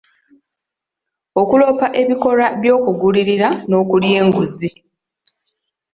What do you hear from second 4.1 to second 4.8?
enguzi.